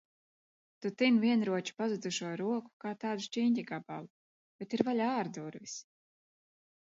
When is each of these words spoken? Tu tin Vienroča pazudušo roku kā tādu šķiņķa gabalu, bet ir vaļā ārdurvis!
Tu 0.83 0.89
tin 1.01 1.17
Vienroča 1.25 1.75
pazudušo 1.81 2.31
roku 2.41 2.71
kā 2.85 2.95
tādu 3.05 3.27
šķiņķa 3.27 3.67
gabalu, 3.73 4.11
bet 4.63 4.75
ir 4.79 4.85
vaļā 4.89 5.13
ārdurvis! 5.21 5.77